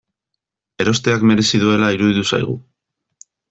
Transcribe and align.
Erosteak 0.85 1.27
merezi 1.33 1.61
duela 1.67 1.93
iruditu 1.99 2.27
zaigu. 2.33 2.61